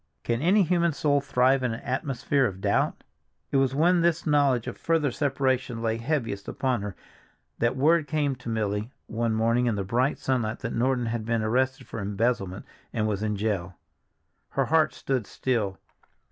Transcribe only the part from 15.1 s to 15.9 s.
still.